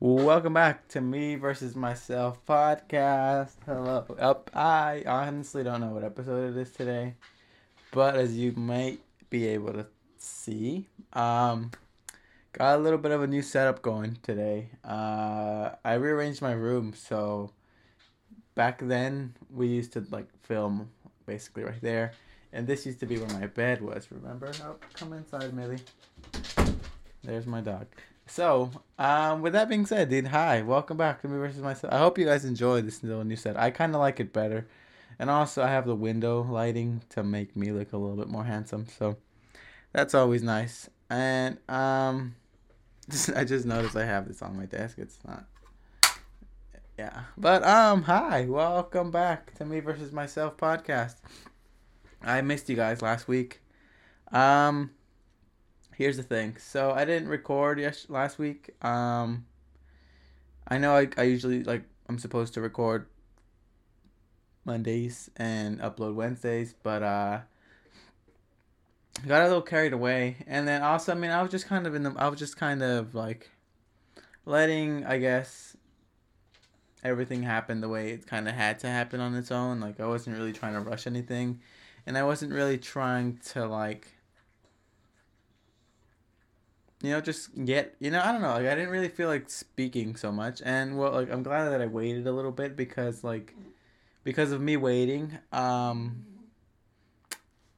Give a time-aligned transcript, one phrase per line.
[0.00, 3.56] Welcome back to me versus myself podcast.
[3.66, 4.06] Hello.
[4.16, 4.48] Up.
[4.54, 7.14] I honestly don't know what episode it is today,
[7.90, 11.72] but as you might be able to see, um,
[12.52, 14.68] got a little bit of a new setup going today.
[14.84, 17.50] Uh, I rearranged my room so
[18.54, 20.90] back then we used to like film
[21.26, 22.12] basically right there,
[22.52, 24.06] and this used to be where my bed was.
[24.12, 24.52] Remember?
[24.62, 25.80] Oh, come inside, Millie.
[27.24, 27.86] There's my dog.
[28.28, 31.92] So, um, with that being said, dude, hi, welcome back to me versus myself.
[31.92, 33.58] I hope you guys enjoy this little new set.
[33.58, 34.68] I kind of like it better,
[35.18, 38.44] and also I have the window lighting to make me look a little bit more
[38.44, 38.86] handsome.
[38.86, 39.16] So,
[39.92, 40.90] that's always nice.
[41.08, 42.36] And um,
[43.34, 44.98] I just noticed I have this on my desk.
[44.98, 45.46] It's not.
[46.98, 51.14] Yeah, but um, hi, welcome back to me versus myself podcast.
[52.22, 53.62] I missed you guys last week.
[54.32, 54.90] Um
[55.98, 56.56] here's the thing.
[56.58, 58.70] So I didn't record yes last week.
[58.82, 59.44] Um,
[60.66, 63.06] I know I I usually like I'm supposed to record
[64.64, 67.40] Mondays and upload Wednesdays, but uh,
[69.26, 70.36] got a little carried away.
[70.46, 72.56] And then also, I mean, I was just kind of in the I was just
[72.56, 73.50] kind of like
[74.46, 75.76] letting I guess
[77.02, 79.80] everything happen the way it kind of had to happen on its own.
[79.80, 81.60] Like I wasn't really trying to rush anything,
[82.06, 84.17] and I wasn't really trying to like
[87.02, 89.48] you know, just get, you know, I don't know, like I didn't really feel like
[89.48, 93.22] speaking so much, and well, like I'm glad that I waited a little bit because
[93.22, 93.54] like,
[94.24, 96.24] because of me waiting, um,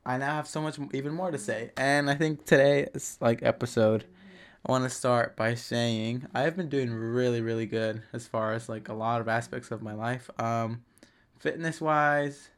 [0.06, 4.06] I now have so much even more to say, and I think today's like episode,
[4.66, 8.70] I want to start by saying I've been doing really really good as far as
[8.70, 10.82] like a lot of aspects of my life, um,
[11.38, 12.48] fitness wise,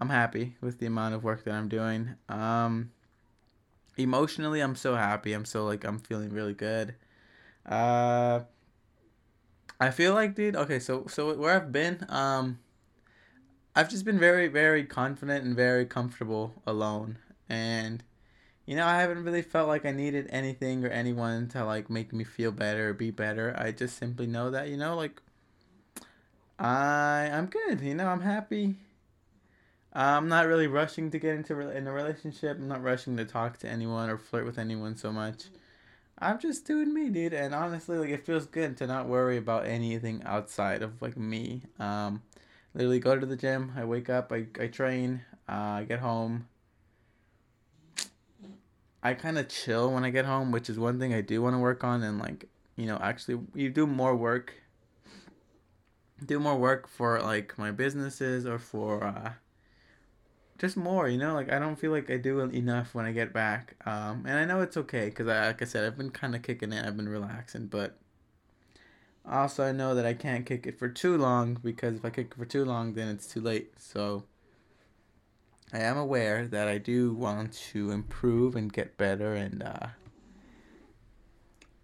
[0.00, 2.92] I'm happy with the amount of work that I'm doing, um
[3.96, 5.32] emotionally i'm so happy.
[5.32, 6.94] I'm so like i'm feeling really good.
[7.64, 8.40] Uh
[9.78, 12.58] i feel like dude okay so so where i've been um
[13.74, 17.18] i've just been very very confident and very comfortable alone.
[17.48, 18.02] And
[18.64, 22.12] you know i haven't really felt like i needed anything or anyone to like make
[22.12, 23.54] me feel better or be better.
[23.58, 25.20] I just simply know that you know like
[26.58, 28.76] i i'm good you know i'm happy
[29.96, 32.58] I'm not really rushing to get into in a relationship.
[32.58, 35.44] I'm not rushing to talk to anyone or flirt with anyone so much.
[36.18, 37.32] I'm just doing me, dude.
[37.32, 41.62] And honestly, like it feels good to not worry about anything outside of like me.
[41.78, 42.22] Um,
[42.74, 43.72] literally go to the gym.
[43.74, 44.32] I wake up.
[44.32, 45.22] I I train.
[45.48, 46.46] Uh, I get home.
[49.02, 51.54] I kind of chill when I get home, which is one thing I do want
[51.54, 52.02] to work on.
[52.02, 54.52] And like you know, actually, you do more work.
[56.24, 59.02] Do more work for like my businesses or for.
[59.02, 59.32] Uh,
[60.58, 61.34] just more, you know.
[61.34, 63.76] Like I don't feel like I do enough when I get back.
[63.86, 66.42] Um, and I know it's okay because I, like I said, I've been kind of
[66.42, 66.84] kicking it.
[66.86, 67.98] I've been relaxing, but
[69.28, 72.28] also I know that I can't kick it for too long because if I kick
[72.32, 73.72] it for too long, then it's too late.
[73.78, 74.24] So
[75.72, 79.88] I am aware that I do want to improve and get better and uh,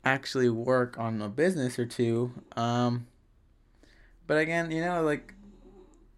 [0.04, 2.32] actually work on a business or two.
[2.56, 3.06] Um,
[4.26, 5.34] but again, you know, like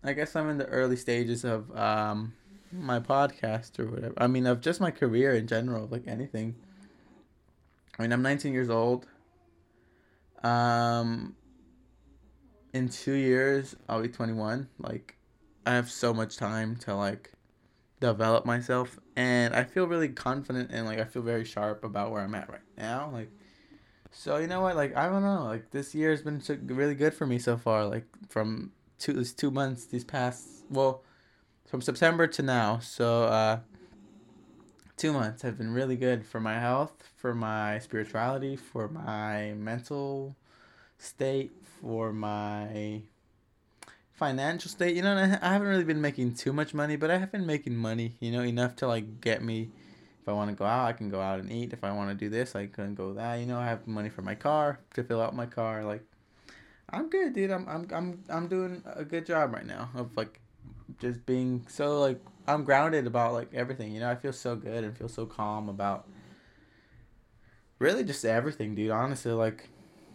[0.02, 2.34] I guess I'm in the early stages of um,
[2.74, 4.14] my podcast or whatever.
[4.16, 6.56] I mean, of just my career in general, like anything.
[7.98, 9.06] I mean, I'm 19 years old.
[10.42, 11.36] Um,
[12.72, 14.68] in two years, I'll be 21.
[14.78, 15.16] Like,
[15.64, 17.32] I have so much time to like
[18.00, 22.20] develop myself, and I feel really confident and like I feel very sharp about where
[22.20, 23.10] I'm at right now.
[23.12, 23.30] Like,
[24.10, 24.76] so you know what?
[24.76, 25.44] Like, I don't know.
[25.44, 27.86] Like, this year has been really good for me so far.
[27.86, 31.03] Like, from two these two months, these past well
[31.74, 32.78] from September to now.
[32.78, 33.58] So uh,
[34.96, 40.36] two months have been really good for my health, for my spirituality, for my mental
[40.98, 43.02] state, for my
[44.12, 44.94] financial state.
[44.94, 47.74] You know, I haven't really been making too much money, but I have been making
[47.74, 48.14] money.
[48.20, 49.70] You know, enough to like get me.
[50.22, 51.72] If I want to go out, I can go out and eat.
[51.72, 53.40] If I want to do this, I can go that.
[53.40, 55.82] You know, I have money for my car to fill out my car.
[55.82, 56.04] Like,
[56.90, 57.50] I'm good, dude.
[57.50, 60.40] I'm I'm I'm I'm doing a good job right now of like
[61.00, 63.92] just being so like I'm grounded about like everything.
[63.92, 66.06] You know, I feel so good and feel so calm about
[67.78, 68.90] really just everything, dude.
[68.90, 69.68] Honestly, like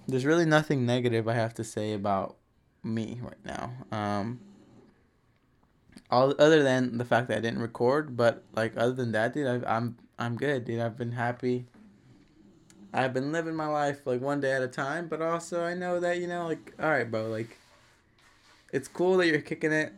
[0.07, 2.37] there's really nothing negative I have to say about
[2.83, 3.71] me right now.
[3.91, 4.39] Um
[6.11, 9.47] all other than the fact that I didn't record, but like other than that, dude,
[9.65, 10.79] I, I'm I'm good, dude.
[10.79, 11.67] I've been happy.
[12.91, 15.99] I've been living my life like one day at a time, but also I know
[15.99, 17.57] that you know, like, all right, bro, like,
[18.73, 19.93] it's cool that you're kicking it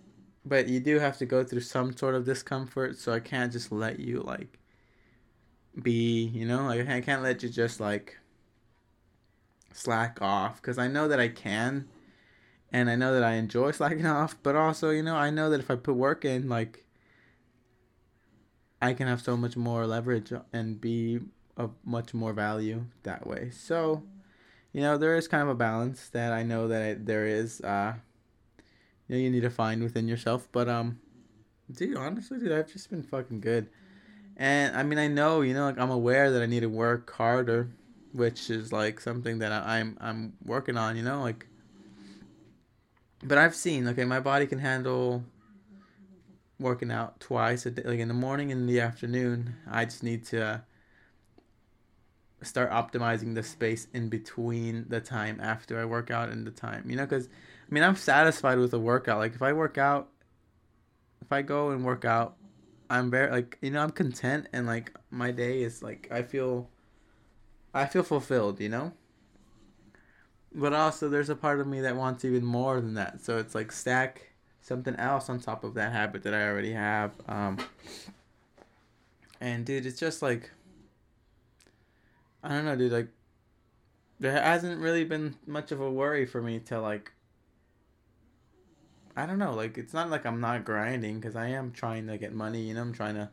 [0.45, 3.71] but you do have to go through some sort of discomfort so i can't just
[3.71, 4.59] let you like
[5.81, 8.17] be you know like i can't let you just like
[9.73, 11.87] slack off because I know that I can,
[12.71, 14.35] and I know that I enjoy slacking off.
[14.43, 16.85] But also, you know, I know that if I put work in, like,
[18.81, 21.19] I can have so much more leverage and be
[21.57, 23.51] of much more value that way.
[23.51, 24.03] So,
[24.73, 27.61] you know, there is kind of a balance that I know that it, there is.
[27.61, 27.95] Uh,
[29.11, 30.47] you know, you need to find within yourself.
[30.53, 31.01] But um,
[31.69, 33.67] dude, honestly, dude, I've just been fucking good.
[34.37, 37.11] And I mean, I know, you know, like I'm aware that I need to work
[37.11, 37.69] harder,
[38.13, 40.95] which is like something that I, I'm I'm working on.
[40.95, 41.45] You know, like.
[43.23, 45.23] But I've seen, okay, my body can handle
[46.57, 49.55] working out twice a day, like in the morning and in the afternoon.
[49.69, 50.63] I just need to
[52.43, 56.89] start optimizing the space in between the time after I work out and the time,
[56.89, 59.19] you know, because I mean, I'm satisfied with a workout.
[59.19, 60.09] Like, if I work out,
[61.21, 62.35] if I go and work out,
[62.89, 66.69] I'm very, like, you know, I'm content and, like, my day is, like, I feel,
[67.73, 68.91] I feel fulfilled, you know?
[70.53, 73.21] But also, there's a part of me that wants even more than that.
[73.21, 77.13] So it's like stack something else on top of that habit that I already have.
[77.27, 77.57] Um,
[79.39, 80.51] and dude, it's just like
[82.43, 82.91] I don't know, dude.
[82.91, 83.09] Like,
[84.19, 87.11] there hasn't really been much of a worry for me to like.
[89.15, 89.53] I don't know.
[89.53, 92.61] Like, it's not like I'm not grinding because I am trying to get money.
[92.61, 93.29] You know, I'm trying to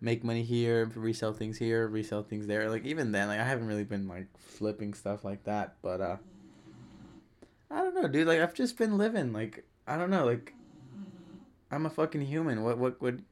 [0.00, 2.70] make money here, resell things here, resell things there.
[2.70, 5.74] Like even then, like I haven't really been like flipping stuff like that.
[5.82, 6.16] But uh,
[7.70, 8.26] I don't know, dude.
[8.26, 9.32] Like I've just been living.
[9.32, 10.24] Like I don't know.
[10.24, 10.54] Like
[11.70, 12.62] I'm a fucking human.
[12.62, 13.24] What what would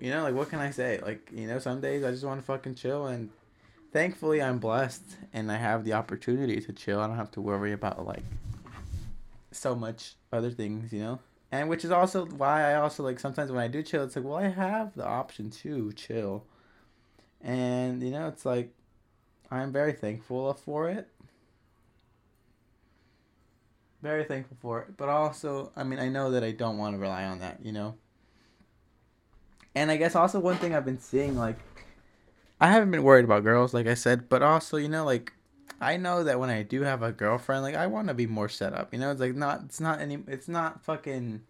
[0.00, 0.22] you know?
[0.22, 1.00] Like what can I say?
[1.02, 3.30] Like you know, some days I just want to fucking chill and
[3.96, 7.00] thankfully I'm blessed and I have the opportunity to chill.
[7.00, 8.24] I don't have to worry about like
[9.52, 11.18] so much other things, you know?
[11.50, 14.24] And which is also why I also like sometimes when I do chill, it's like,
[14.26, 16.44] well, I have the option to chill.
[17.40, 18.70] And you know, it's like
[19.50, 21.08] I'm very thankful for it.
[24.02, 24.98] Very thankful for it.
[24.98, 27.72] But also, I mean, I know that I don't want to rely on that, you
[27.72, 27.94] know?
[29.74, 31.58] And I guess also one thing I've been seeing like
[32.60, 35.32] I haven't been worried about girls, like I said, but also, you know, like
[35.80, 38.48] I know that when I do have a girlfriend, like I want to be more
[38.48, 38.92] set up.
[38.92, 41.42] You know, it's like not, it's not any, it's not fucking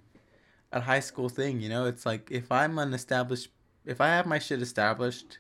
[0.73, 1.61] a high school thing.
[1.61, 3.51] You know, it's like if I'm an established,
[3.85, 5.39] if I have my shit established,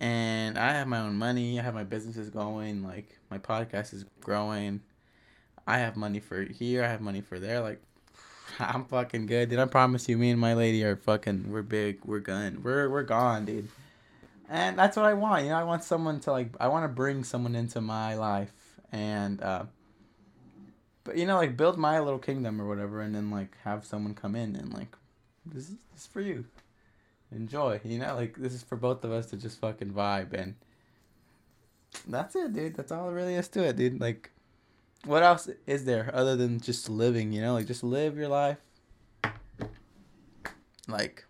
[0.00, 4.04] and I have my own money, I have my businesses going, like my podcast is
[4.20, 4.80] growing,
[5.66, 7.82] I have money for here, I have money for there, like.
[8.60, 9.58] I'm fucking good, dude.
[9.60, 11.52] I promise you, me and my lady are fucking.
[11.52, 11.98] We're big.
[12.04, 12.62] We're gone.
[12.64, 13.68] We're we're gone, dude
[14.48, 15.44] and that's what I want.
[15.44, 16.50] You know, I want someone to like.
[16.58, 18.52] I want to bring someone into my life,
[18.90, 19.64] and uh,
[21.04, 24.14] but you know, like build my little kingdom or whatever, and then like have someone
[24.14, 24.96] come in and like,
[25.46, 26.44] this is, this is for you.
[27.30, 27.80] Enjoy.
[27.84, 30.54] You know, like this is for both of us to just fucking vibe, and
[32.06, 32.74] that's it, dude.
[32.74, 34.00] That's all there really is to it, dude.
[34.00, 34.30] Like,
[35.04, 37.32] what else is there other than just living?
[37.32, 38.58] You know, like just live your life.
[40.86, 41.26] Like,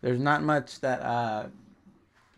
[0.00, 1.46] there's not much that uh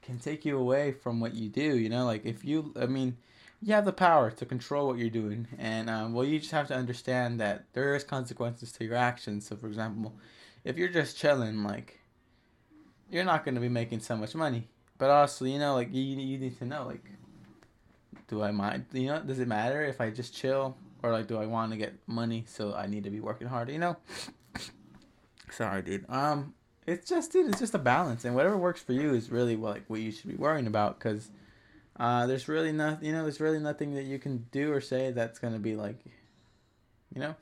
[0.06, 1.76] can take you away from what you do.
[1.76, 3.16] You know, like if you, I mean,
[3.60, 6.68] you have the power to control what you're doing, and um, well, you just have
[6.68, 9.46] to understand that there is consequences to your actions.
[9.46, 10.14] So, for example,
[10.64, 12.00] if you're just chilling, like,
[13.10, 14.68] you're not going to be making so much money.
[14.98, 17.04] But also, you know, like you you need to know, like,
[18.28, 18.86] do I mind?
[18.92, 21.78] You know, does it matter if I just chill or like do I want to
[21.78, 22.44] get money?
[22.46, 23.72] So I need to be working harder.
[23.72, 23.96] You know.
[25.50, 26.06] Sorry, dude.
[26.08, 26.54] Um,
[26.86, 29.74] it's just dude, it's just a balance, and whatever works for you is really what,
[29.74, 31.30] like what you should be worrying about, because
[31.98, 35.10] uh, there's really nothing, you know, there's really nothing that you can do or say
[35.10, 35.98] that's gonna be like,
[37.12, 37.34] you know,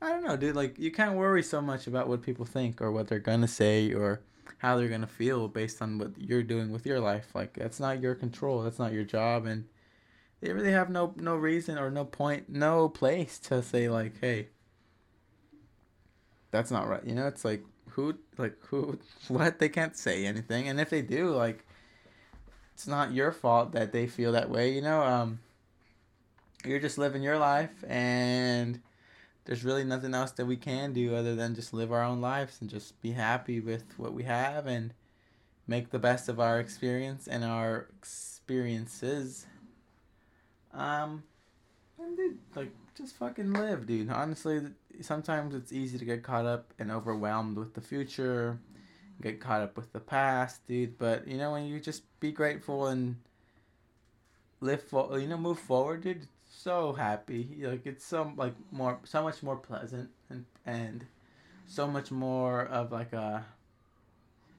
[0.00, 0.54] I don't know, dude.
[0.54, 3.92] Like you can't worry so much about what people think or what they're gonna say
[3.92, 4.20] or
[4.58, 7.34] how they're gonna feel based on what you're doing with your life.
[7.34, 8.62] Like that's not your control.
[8.62, 9.64] That's not your job, and
[10.40, 14.48] they really have no no reason or no point, no place to say like, hey,
[16.50, 17.04] that's not right.
[17.04, 18.98] You know, it's like who like who
[19.28, 19.58] what?
[19.58, 20.68] They can't say anything.
[20.68, 21.64] And if they do like
[22.74, 25.02] it's not your fault that they feel that way you know?
[25.02, 25.40] Um
[26.64, 28.80] you're just living your life and
[29.44, 32.58] there's really nothing else that we can do other than just live our own lives
[32.60, 34.94] and just be happy with what we have and
[35.66, 39.46] make the best of our experience and our experiences.
[40.72, 41.22] Um
[41.98, 44.60] and like just fucking live dude honestly
[45.00, 48.58] sometimes it's easy to get caught up and overwhelmed with the future,
[49.22, 50.98] get caught up with the past, dude.
[50.98, 53.16] But you know, when you just be grateful and
[54.60, 56.28] live for, you know, move forward, dude.
[56.56, 61.04] So happy, like it's so like more, so much more pleasant and and
[61.66, 63.44] so much more of like a.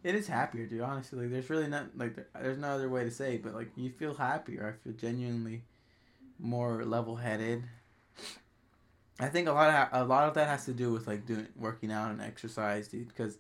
[0.04, 0.82] It is happier, dude.
[0.82, 3.70] Honestly, like, there's really not like there's no other way to say, it, but like
[3.76, 4.78] you feel happier.
[4.78, 5.64] I feel genuinely
[6.38, 7.64] more level-headed.
[9.20, 11.48] I think a lot of a lot of that has to do with like doing
[11.56, 13.08] working out and exercise, dude.
[13.08, 13.38] Because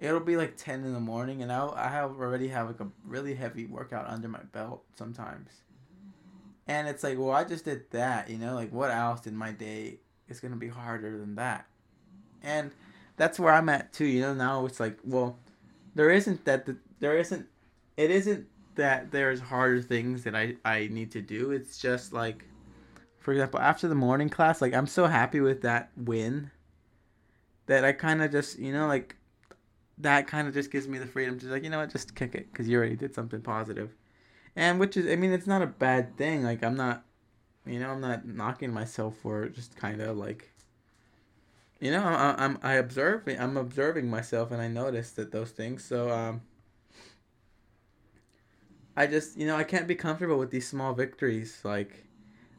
[0.00, 2.88] it'll be like ten in the morning, and I I have already have like a
[3.04, 5.50] really heavy workout under my belt sometimes,
[6.66, 8.54] and it's like, well, I just did that, you know.
[8.54, 11.66] Like, what else in my day is gonna be harder than that?
[12.42, 12.72] And
[13.16, 14.06] that's where I'm at too.
[14.06, 15.38] You know, now it's like, well,
[15.94, 17.46] there isn't that the, there isn't
[17.96, 21.52] it isn't that there's harder things that I I need to do.
[21.52, 22.44] It's just like
[23.26, 26.52] for example, after the morning class, like I'm so happy with that win
[27.66, 29.16] that I kind of just, you know, like
[29.98, 32.36] that kind of just gives me the freedom to like, you know what, just kick
[32.36, 33.96] it cuz you already did something positive.
[34.54, 36.44] And which is I mean, it's not a bad thing.
[36.44, 37.04] Like I'm not
[37.66, 40.52] you know, I'm not knocking myself for just kind of like
[41.80, 45.82] you know, I'm, I'm I observe I'm observing myself and I notice that those things.
[45.84, 46.42] So um
[48.96, 51.58] I just, you know, I can't be comfortable with these small victories.
[51.64, 52.05] Like,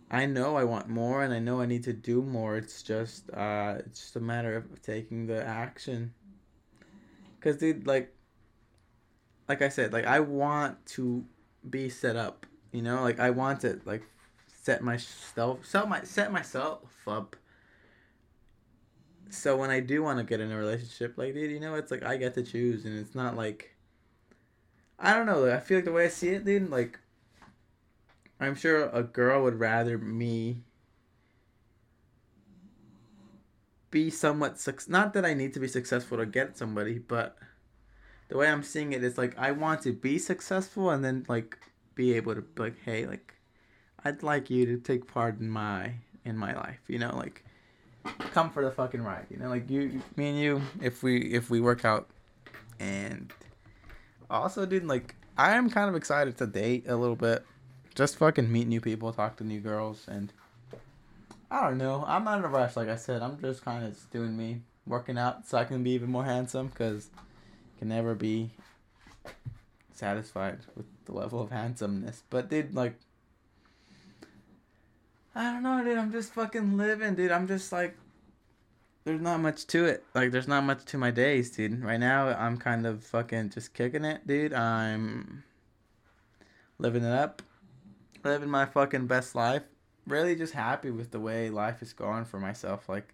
[0.09, 2.57] I know I want more and I know I need to do more.
[2.57, 6.13] It's just, uh, it's just a matter of taking the action.
[7.41, 8.13] Cause, dude, like,
[9.47, 11.25] like I said, like I want to
[11.69, 12.45] be set up.
[12.71, 14.03] You know, like I want to like
[14.47, 17.35] set myself, set my set myself up.
[19.29, 21.91] So when I do want to get in a relationship, like, dude, you know, it's
[21.91, 23.75] like I get to choose, and it's not like
[24.99, 25.49] I don't know.
[25.51, 26.99] I feel like the way I see it, dude, like
[28.39, 30.63] I'm sure a girl would rather me
[33.89, 37.37] be somewhat suc- not that I need to be successful to get somebody, but
[38.29, 41.57] the way I'm seeing it is like I want to be successful and then like
[41.95, 43.33] be able to like, hey, like
[44.03, 45.93] I'd like you to take part in my
[46.25, 47.43] in my life, you know, like
[48.31, 51.49] come for the fucking ride, you know, like you, me and you, if we if
[51.49, 52.09] we work out
[52.79, 53.33] and
[54.29, 57.45] also, dude, like I am kind of excited to date a little bit.
[57.97, 60.31] Just fucking meet new people, talk to new girls, and
[61.49, 62.03] I don't know.
[62.05, 63.23] I'm not in a rush, like I said.
[63.23, 66.67] I'm just kind of doing me, working out so I can be even more handsome,
[66.67, 67.09] because
[67.79, 68.51] can never be
[69.93, 72.21] satisfied with the level of handsomeness.
[72.29, 72.99] But dude, like,
[75.33, 75.97] I don't know, dude.
[75.97, 77.31] I'm just fucking living, dude.
[77.31, 77.97] I'm just like
[79.05, 80.03] there's not much to it.
[80.13, 81.83] Like there's not much to my days, dude.
[81.83, 84.53] Right now I'm kind of fucking just kicking it, dude.
[84.53, 85.43] I'm
[86.77, 87.41] living it up.
[88.23, 89.63] Living my fucking best life.
[90.05, 92.87] Really just happy with the way life is going for myself.
[92.87, 93.13] Like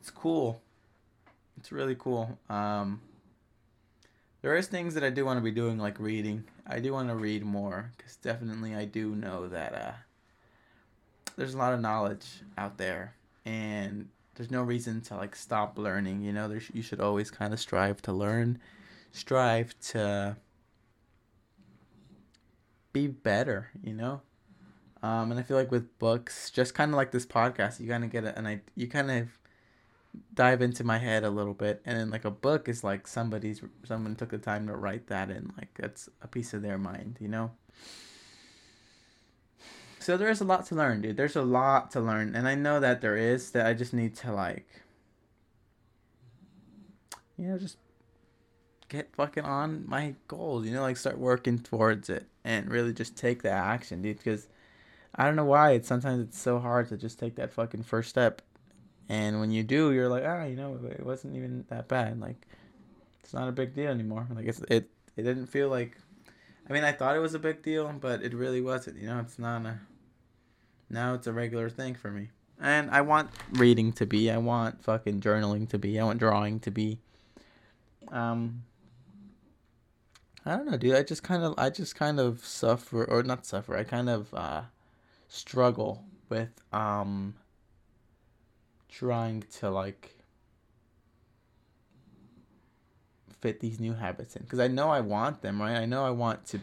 [0.00, 0.60] it's cool.
[1.58, 2.38] It's really cool.
[2.48, 3.00] Um
[4.42, 6.44] there is things that I do want to be doing like reading.
[6.66, 9.92] I do want to read more cuz definitely I do know that uh
[11.36, 16.20] there's a lot of knowledge out there and there's no reason to like stop learning
[16.22, 18.58] you know there's you should always kind of strive to learn
[19.12, 20.36] strive to
[22.96, 24.22] be better you know
[25.02, 28.04] um, and i feel like with books just kind of like this podcast you kind
[28.04, 29.28] of get it and i you kind of
[30.32, 33.60] dive into my head a little bit and then like a book is like somebody's
[33.84, 37.18] someone took the time to write that in like it's a piece of their mind
[37.20, 37.50] you know
[40.06, 41.16] so there's a lot to learn, dude.
[41.16, 43.50] There's a lot to learn, and I know that there is.
[43.50, 44.84] That I just need to like,
[47.36, 47.76] you know, just
[48.88, 50.64] get fucking on my goals.
[50.64, 54.18] You know, like start working towards it and really just take the action, dude.
[54.18, 54.48] Because
[55.14, 58.08] I don't know why it's sometimes it's so hard to just take that fucking first
[58.08, 58.40] step,
[59.08, 62.20] and when you do, you're like, ah, you know, it wasn't even that bad.
[62.20, 62.46] Like,
[63.22, 64.26] it's not a big deal anymore.
[64.32, 65.98] Like it's it it didn't feel like.
[66.68, 68.98] I mean, I thought it was a big deal, but it really wasn't.
[68.98, 69.80] You know, it's not a
[70.88, 72.30] now it's a regular thing for me.
[72.60, 74.30] And I want reading to be.
[74.30, 75.98] I want fucking journaling to be.
[75.98, 76.98] I want drawing to be.
[78.12, 78.62] Um
[80.46, 80.94] I don't know, dude.
[80.94, 83.76] I just kind of I just kind of suffer or not suffer.
[83.76, 84.62] I kind of uh
[85.28, 87.34] struggle with um
[88.88, 90.14] trying to like
[93.40, 95.76] fit these new habits in because I know I want them, right?
[95.76, 96.60] I know I want to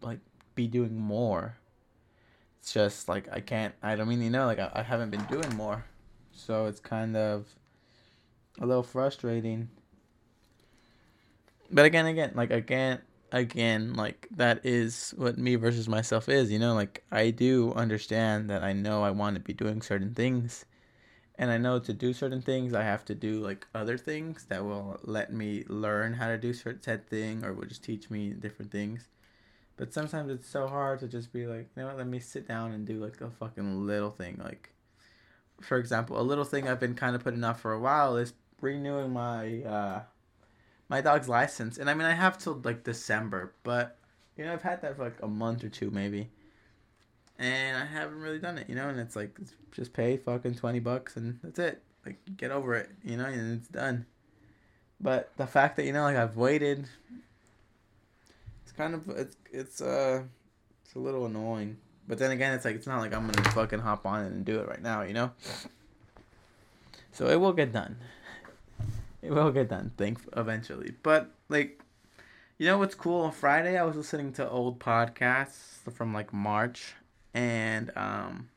[0.00, 0.20] like
[0.54, 1.56] be doing more
[2.68, 3.74] it's just like I can't.
[3.82, 5.86] I don't mean you know like I, I haven't been doing more,
[6.32, 7.46] so it's kind of
[8.60, 9.70] a little frustrating.
[11.70, 16.50] But again, again, like again, again, like that is what me versus myself is.
[16.50, 20.14] You know, like I do understand that I know I want to be doing certain
[20.14, 20.64] things,
[21.38, 24.64] and I know to do certain things I have to do like other things that
[24.64, 28.30] will let me learn how to do certain said thing or will just teach me
[28.30, 29.08] different things.
[29.76, 32.48] But sometimes it's so hard to just be like, you know what, let me sit
[32.48, 34.40] down and do like a fucking little thing.
[34.42, 34.70] Like,
[35.60, 38.32] for example, a little thing I've been kind of putting off for a while is
[38.60, 40.00] renewing my uh,
[40.88, 41.78] my dog's license.
[41.78, 43.96] And I mean, I have till like December, but
[44.36, 46.30] you know, I've had that for like a month or two maybe.
[47.38, 48.88] and I haven't really done it, you know.
[48.88, 49.38] And it's like
[49.72, 51.82] just pay fucking twenty bucks and that's it.
[52.04, 54.06] Like get over it, you know, and it's done.
[55.00, 56.86] But the fact that you know, like I've waited,
[58.62, 60.22] it's kind of it's it's uh
[60.84, 61.76] it's a little annoying.
[62.08, 64.44] But then again, it's like it's not like I'm gonna fucking hop on it and
[64.44, 65.30] do it right now, you know.
[67.12, 67.96] So it will get done.
[69.28, 70.94] It will get done, think eventually.
[71.02, 71.82] But like,
[72.56, 73.20] you know what's cool?
[73.20, 76.94] On Friday, I was listening to old podcasts from like March,
[77.34, 78.48] and um,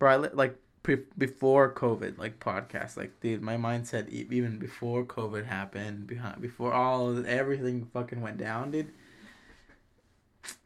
[0.00, 5.46] bro, like pre- before COVID, like podcasts, like dude, my mindset e- even before COVID
[5.46, 8.90] happened, behind before all everything fucking went down, dude.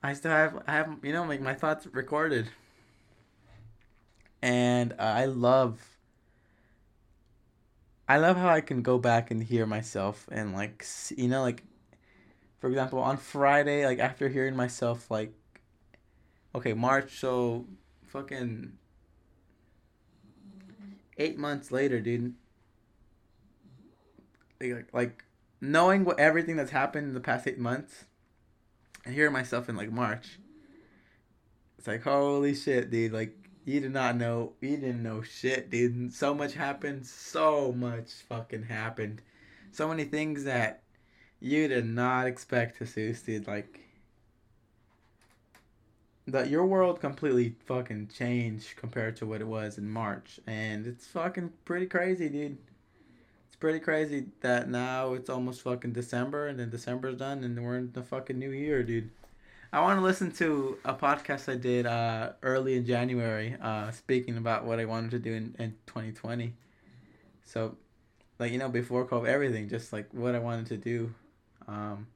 [0.03, 2.49] I still have I have you know like my thoughts recorded,
[4.41, 5.98] and uh, I love.
[8.09, 10.85] I love how I can go back and hear myself and like
[11.15, 11.63] you know like,
[12.59, 15.33] for example, on Friday, like after hearing myself like,
[16.55, 17.67] okay, March, so
[18.07, 18.73] fucking
[21.19, 22.35] eight months later, dude.
[24.61, 25.25] Like, like
[25.61, 28.07] knowing what everything that's happened in the past eight months,
[29.05, 30.39] and hearing myself in like March.
[31.77, 33.13] It's like holy shit, dude!
[33.13, 33.38] Like
[33.69, 36.13] you did not know, you didn't know shit, dude.
[36.15, 39.21] So much happened, so much fucking happened,
[39.73, 40.83] so many things that
[41.39, 43.47] you did not expect to see, dude.
[43.47, 43.81] Like
[46.27, 51.07] that your world completely fucking changed compared to what it was in March, and it's
[51.07, 52.57] fucking pretty crazy, dude.
[53.49, 57.77] It's pretty crazy that now it's almost fucking December, and then December's done, and we're
[57.77, 59.11] in the fucking new year, dude.
[59.71, 64.39] I want to listen to a podcast I did uh, early in January, uh, speaking
[64.39, 66.55] about what I wanted to do in, in 2020.
[67.45, 67.77] So,
[68.39, 71.15] like, you know, before COVID, everything, just like what I wanted to do.
[71.67, 72.07] Um,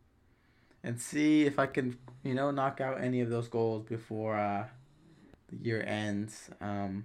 [0.82, 4.66] and see if I can, you know, knock out any of those goals before uh,
[5.50, 6.48] the year ends.
[6.62, 7.04] Um,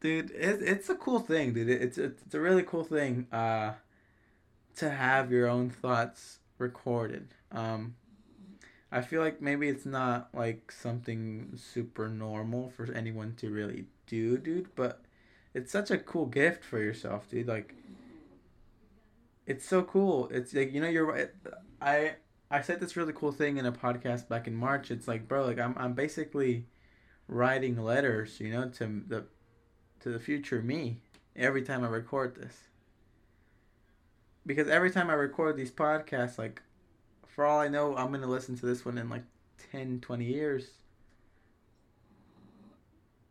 [0.00, 1.68] dude, it, it's a cool thing, dude.
[1.68, 3.72] It's, it's a really cool thing uh,
[4.76, 7.34] to have your own thoughts recorded.
[7.52, 7.94] Um,
[8.90, 14.38] I feel like maybe it's not like something super normal for anyone to really do,
[14.38, 15.02] dude, but
[15.54, 17.48] it's such a cool gift for yourself, dude.
[17.48, 17.74] Like,
[19.46, 20.28] it's so cool.
[20.30, 21.30] It's like you know you're.
[21.80, 22.16] I
[22.50, 24.90] I said this really cool thing in a podcast back in March.
[24.90, 26.66] It's like, bro, like I'm I'm basically
[27.28, 29.24] writing letters, you know, to the
[30.00, 31.02] to the future me
[31.36, 32.56] every time I record this.
[34.46, 36.62] Because every time I record these podcasts, like
[37.38, 39.22] for all I know, I'm going to listen to this one in like
[39.70, 40.70] 10, 20 years.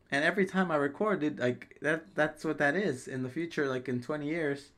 [0.09, 3.67] And every time I record it, like that that's what that is in the future
[3.67, 4.69] like in 20 years,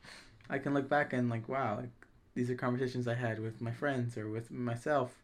[0.48, 1.92] I can look back and like wow, like
[2.34, 5.14] these are conversations I had with my friends or with myself.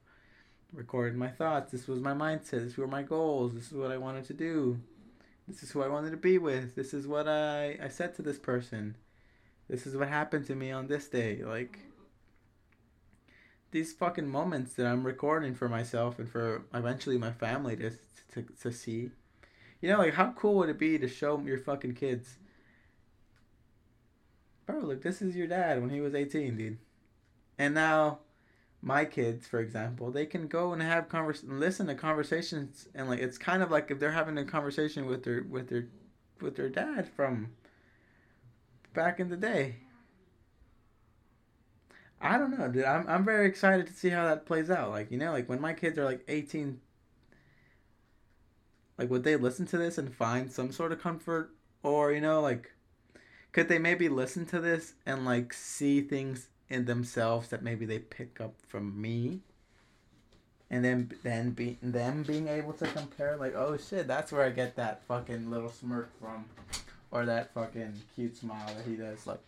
[0.73, 1.73] Recorded my thoughts.
[1.73, 2.65] This was my mindset.
[2.65, 3.55] This were my goals.
[3.55, 4.79] This is what I wanted to do.
[5.49, 6.77] This is who I wanted to be with.
[6.77, 8.95] This is what I, I said to this person.
[9.69, 11.43] This is what happened to me on this day.
[11.43, 11.81] Like,
[13.71, 17.91] these fucking moments that I'm recording for myself and for eventually my family to,
[18.33, 19.11] to, to see.
[19.81, 22.37] You know, like, how cool would it be to show your fucking kids?
[24.65, 26.79] Bro, look, this is your dad when he was 18, dude.
[27.59, 28.21] And now
[28.83, 33.21] my kids, for example, they can go and have convers listen to conversations and like
[33.21, 35.89] it's kind of like if they're having a conversation with their with their
[36.41, 37.51] with their dad from
[38.95, 39.77] back in the day.
[42.21, 42.85] I don't know, dude.
[42.85, 44.91] I'm I'm very excited to see how that plays out.
[44.91, 46.81] Like, you know, like when my kids are like 18
[48.99, 51.51] like would they listen to this and find some sort of comfort
[51.83, 52.73] or, you know, like
[53.53, 57.99] could they maybe listen to this and like see things in themselves that maybe they
[57.99, 59.41] pick up from me
[60.71, 64.51] and then then be them being able to compare like oh shit that's where i
[64.51, 66.45] get that fucking little smirk from
[67.13, 69.39] or that fucking cute smile that he does like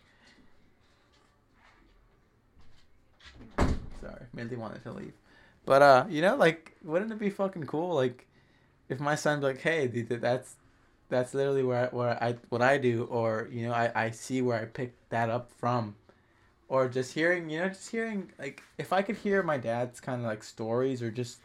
[4.01, 4.25] sorry.
[4.33, 5.13] Mindy wanted to leave.
[5.65, 8.27] But uh you know like wouldn't it be fucking cool like
[8.87, 10.55] if my son's like hey that's
[11.09, 14.41] that's literally where I, where I what I do or you know I, I see
[14.41, 15.95] where I picked that up from
[16.69, 20.21] or just hearing you know just hearing like if i could hear my dad's kind
[20.21, 21.39] of like stories or just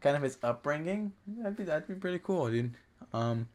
[0.00, 2.74] kind of his upbringing that'd be that'd be pretty cool dude.
[3.12, 3.48] Um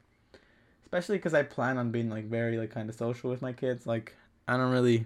[0.83, 3.85] especially because i plan on being like very like kind of social with my kids
[3.85, 4.15] like
[4.47, 5.05] i don't really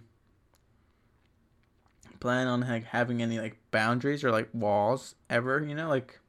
[2.19, 6.19] plan on like having any like boundaries or like walls ever you know like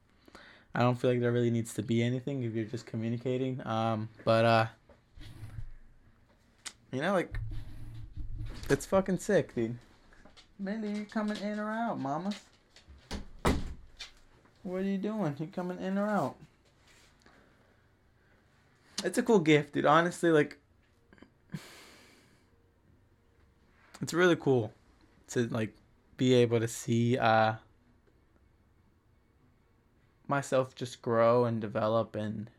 [0.75, 4.09] i don't feel like there really needs to be anything if you're just communicating um
[4.25, 4.65] but uh
[6.91, 7.39] you know like
[8.69, 9.77] it's fucking sick, dude.
[10.59, 12.31] Mindy, you coming in or out, mama?
[14.63, 15.35] What are you doing?
[15.39, 16.35] You coming in or out?
[19.05, 19.85] It's a cool gift, dude.
[19.85, 20.57] Honestly, like,
[24.01, 24.73] it's really cool
[25.27, 25.75] to like
[26.15, 27.53] be able to see uh
[30.27, 32.49] myself just grow and develop and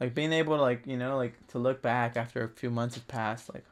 [0.00, 2.94] like being able to like you know like to look back after a few months
[2.94, 3.64] have passed like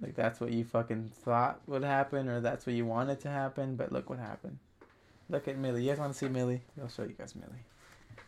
[0.00, 3.76] like that's what you fucking thought would happen or that's what you wanted to happen
[3.76, 4.58] but look what happened.
[5.30, 5.82] Look at millie.
[5.84, 6.60] You guys want to see millie?
[6.80, 7.64] I'll show you guys millie.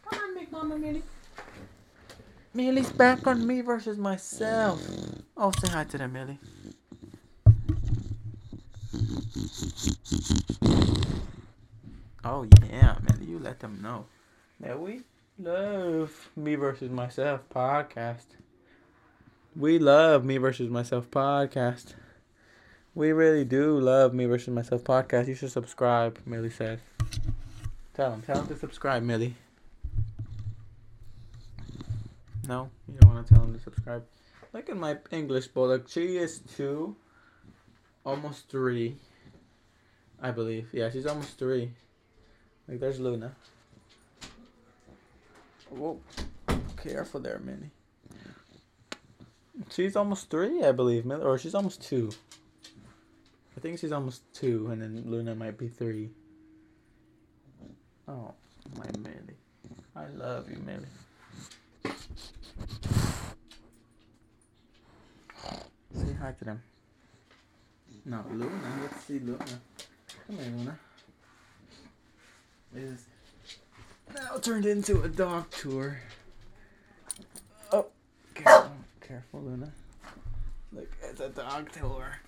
[0.09, 1.03] Come on big mama millie.
[2.55, 4.81] Millie's back on me versus myself.
[5.37, 6.39] Oh say hi to them millie
[12.25, 14.05] oh yeah millie you let them know
[14.61, 15.03] that we
[15.39, 18.25] love me versus myself podcast.
[19.55, 21.95] We love me versus myself podcast.
[22.95, 25.29] We really do love me versus myself podcast.
[25.29, 26.81] You should subscribe, Millie said.
[27.95, 29.35] Tell him, tell him to subscribe, Millie.
[32.49, 34.05] No, you don't want to tell him to subscribe.
[34.53, 35.89] Look at my English bulldog.
[35.89, 36.97] She is two,
[38.07, 38.97] almost three.
[40.23, 40.69] I believe.
[40.73, 41.73] Yeah, she's almost three.
[42.67, 43.33] Like there's Luna.
[45.69, 46.01] Whoa.
[46.83, 47.71] Careful there, Minnie.
[49.71, 52.11] She's almost three, I believe, or she's almost two.
[53.57, 56.11] I think she's almost two, and then Luna might be three.
[58.07, 58.35] Oh,
[58.79, 59.39] my Millie.
[59.97, 60.87] I love you, Millie.
[65.95, 66.63] Say hi to them.
[68.09, 68.49] No, Luna.
[68.83, 69.39] Let's see Luna.
[70.29, 70.79] Come here, Luna.
[72.77, 73.07] Is
[74.15, 75.99] now turned into a dog tour.
[77.73, 77.87] Oh,
[78.33, 79.73] careful, careful, Luna.
[80.73, 82.21] Look, it's a dog tour.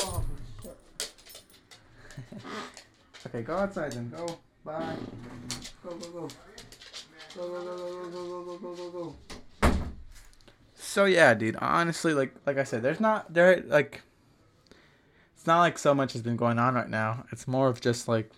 [0.00, 0.24] Oh,
[3.26, 4.10] okay, go outside then.
[4.10, 4.26] Go.
[4.64, 4.96] Bye.
[5.84, 6.28] Go, go, go.
[7.36, 9.39] Go, go, go, go, go, go, go, go, go, go.
[10.90, 11.54] So yeah, dude.
[11.60, 14.02] Honestly, like like I said, there's not there like.
[15.36, 17.26] It's not like so much has been going on right now.
[17.30, 18.32] It's more of just like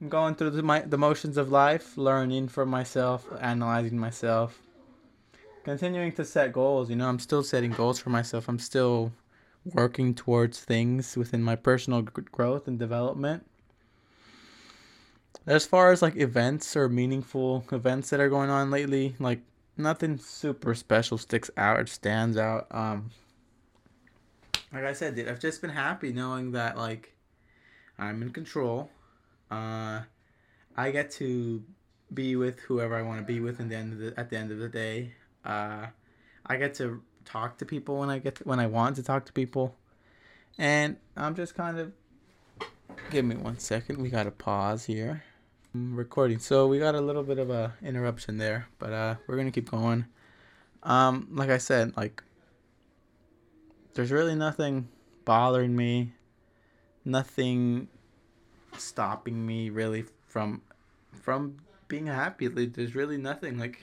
[0.00, 4.62] I'm going through the, my, the motions of life, learning for myself, analyzing myself,
[5.64, 6.88] continuing to set goals.
[6.88, 8.48] You know, I'm still setting goals for myself.
[8.48, 9.12] I'm still
[9.66, 13.44] working towards things within my personal growth and development.
[15.46, 19.42] As far as like events or meaningful events that are going on lately, like
[19.78, 22.66] nothing super special sticks out or stands out.
[22.70, 23.10] Um,
[24.72, 27.14] like I said, dude, I've just been happy knowing that like
[27.98, 28.90] I'm in control
[29.50, 30.00] uh,
[30.76, 31.62] I get to
[32.12, 34.36] be with whoever I want to be with in the end of the, at the
[34.36, 35.12] end of the day.
[35.44, 35.86] Uh,
[36.46, 39.26] I get to talk to people when I get to, when I want to talk
[39.26, 39.74] to people,
[40.56, 41.92] and I'm just kind of.
[43.10, 43.98] Give me one second.
[44.02, 45.22] We got to pause here.
[45.74, 49.36] I'm recording, so we got a little bit of a interruption there, but uh, we're
[49.36, 50.06] gonna keep going.
[50.82, 52.22] Um, like I said, like
[53.92, 54.88] there's really nothing
[55.26, 56.12] bothering me,
[57.04, 57.88] nothing
[58.78, 60.62] stopping me really from
[61.12, 62.48] from being happy.
[62.48, 63.82] Like, there's really nothing like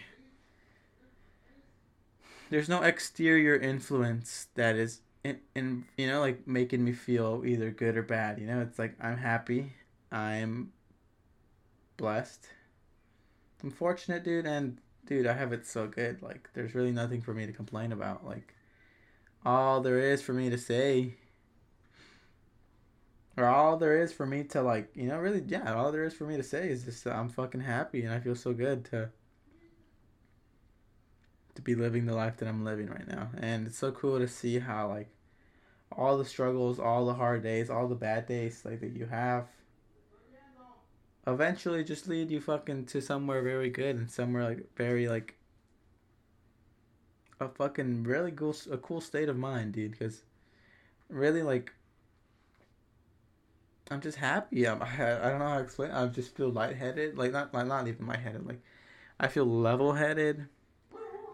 [2.50, 7.69] there's no exterior influence that is in, in you know like making me feel either
[7.69, 8.39] good or bad.
[8.39, 9.74] You know, it's like I'm happy.
[10.12, 10.71] I'm
[11.97, 12.47] blessed.
[13.63, 16.21] I'm fortunate, dude, and dude, I have it so good.
[16.21, 18.25] Like there's really nothing for me to complain about.
[18.25, 18.53] Like
[19.45, 21.15] all there is for me to say
[23.38, 26.13] or all there is for me to like, you know, really, yeah, all there is
[26.13, 29.10] for me to say is just I'm fucking happy and I feel so good to
[31.55, 33.29] to be living the life that I'm living right now.
[33.38, 35.10] And it's so cool to see how like
[35.91, 39.47] all the struggles, all the hard days, all the bad days like that you have
[41.28, 45.36] eventually just lead you fucking to somewhere very good and somewhere like very like
[47.40, 50.24] a fucking really cool a cool state of mind, dude, cuz
[51.10, 51.74] really like
[53.92, 54.68] I'm just happy.
[54.68, 55.92] I'm, I, I don't know how to explain.
[55.92, 57.18] I just feel lightheaded.
[57.18, 58.46] Like not like not even lightheaded.
[58.46, 58.62] Like
[59.20, 60.48] I feel level headed.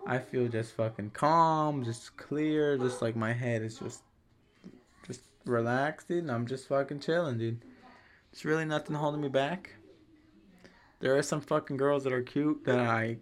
[0.06, 2.78] I feel just fucking calm, just clear.
[2.78, 4.04] Just like my head is just
[5.06, 6.24] just relaxed, dude.
[6.24, 7.62] And I'm just fucking chilling, dude.
[8.32, 9.76] It's really nothing holding me back.
[11.02, 13.18] There are some fucking girls that are cute that I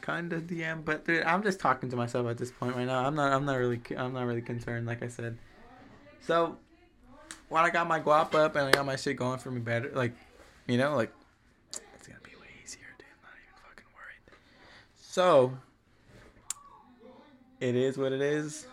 [0.00, 3.06] kind of DM, but I'm just talking to myself at this point right now.
[3.06, 3.32] I'm not.
[3.32, 3.80] I'm not really.
[3.96, 4.86] I'm not really concerned.
[4.86, 5.38] Like I said.
[6.20, 6.56] So
[7.48, 9.90] when I got my guap up and I got my shit going for me better,
[9.94, 10.12] like,
[10.66, 11.12] you know, like,
[11.70, 13.06] it's gonna be way easier, dude.
[13.06, 14.38] I'm not even fucking worried.
[14.96, 15.52] So,
[17.60, 18.66] it is what it is.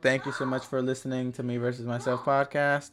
[0.00, 2.92] Thank you so much for listening to me versus myself podcast.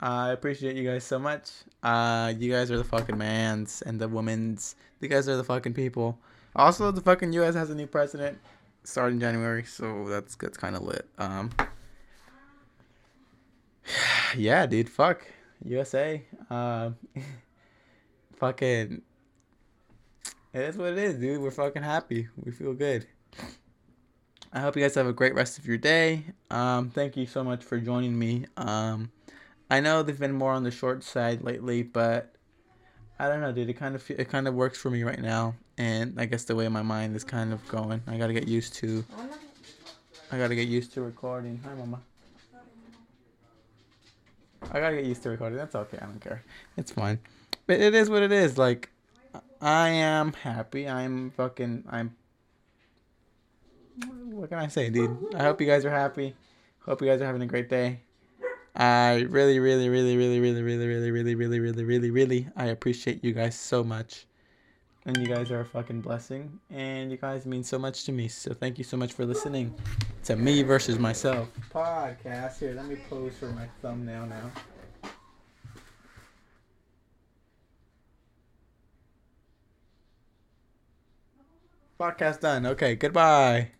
[0.00, 1.50] I appreciate you guys so much.
[1.82, 4.74] Uh, you guys are the fucking mans and the women's.
[5.00, 6.18] You guys are the fucking people.
[6.56, 7.54] Also, the fucking U.S.
[7.54, 8.38] has a new president
[8.82, 11.06] starting January, so that's that's kind of lit.
[11.18, 11.50] Um,
[14.36, 15.26] yeah, dude, fuck
[15.64, 16.22] USA.
[16.48, 16.96] Um,
[18.36, 19.02] fucking,
[20.54, 21.42] it is what it is, dude.
[21.42, 22.28] We're fucking happy.
[22.42, 23.06] We feel good.
[24.52, 26.24] I hope you guys have a great rest of your day.
[26.50, 28.46] Um, thank you so much for joining me.
[28.56, 29.12] Um,
[29.70, 32.34] I know they've been more on the short side lately, but
[33.20, 33.70] I don't know, dude.
[33.70, 36.56] It kind of it kind of works for me right now, and I guess the
[36.56, 39.04] way my mind is kind of going, I gotta get used to.
[40.32, 41.60] I gotta get used to recording.
[41.64, 42.00] Hi, mama.
[44.72, 45.58] I gotta get used to recording.
[45.58, 45.98] That's okay.
[46.00, 46.42] I don't care.
[46.76, 47.20] It's fine.
[47.66, 48.58] But it is what it is.
[48.58, 48.90] Like,
[49.60, 50.88] I am happy.
[50.88, 51.84] I'm fucking.
[51.88, 52.16] I'm.
[54.24, 55.34] What can I say, dude?
[55.34, 56.34] I hope you guys are happy.
[56.80, 58.00] Hope you guys are having a great day.
[58.80, 63.22] I really, really, really, really, really, really, really, really, really, really, really, really, I appreciate
[63.22, 64.26] you guys so much.
[65.04, 66.58] And you guys are a fucking blessing.
[66.70, 68.28] And you guys mean so much to me.
[68.28, 69.74] So thank you so much for listening
[70.24, 72.58] to me versus myself podcast.
[72.58, 74.50] Here, let me pose for my thumbnail now.
[82.00, 82.64] Podcast done.
[82.66, 83.79] Okay, goodbye.